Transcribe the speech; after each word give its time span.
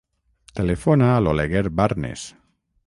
Telefona 0.59 1.11
a 1.17 1.21
l'Oleguer 1.27 1.65
Barnes. 1.83 2.27